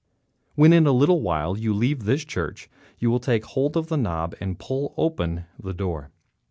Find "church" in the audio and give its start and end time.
2.25-2.71